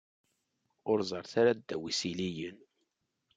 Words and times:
Ur 0.91 0.99
zerrit 1.09 1.33
ara 1.41 1.51
ddaw 1.57 1.83
yisiliyen. 1.87 2.57